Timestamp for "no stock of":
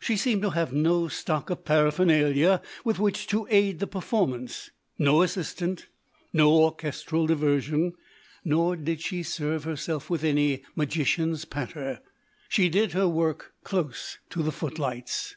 0.72-1.64